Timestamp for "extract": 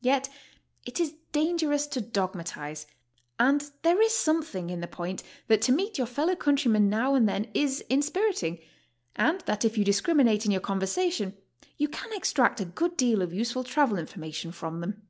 12.14-12.60